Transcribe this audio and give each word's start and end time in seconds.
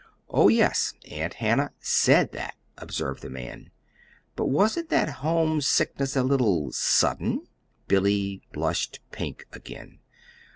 "Oh, 0.31 0.47
yes, 0.47 0.95
Aunt 1.11 1.35
Hannah 1.35 1.73
SAID 1.79 2.31
that," 2.31 2.55
observed 2.75 3.21
the 3.21 3.29
man; 3.29 3.69
"but 4.35 4.47
wasn't 4.47 4.89
that 4.89 5.17
homesickness 5.21 6.15
a 6.15 6.23
little 6.23 6.71
sudden?" 6.71 7.45
Billy 7.87 8.41
blushed 8.51 8.99
pink 9.11 9.45
again. 9.53 9.99